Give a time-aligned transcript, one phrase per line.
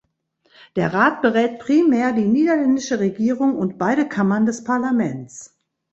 [0.77, 5.59] Der Rat berät primär die niederländische Regierung und beide Kammern des Parlaments.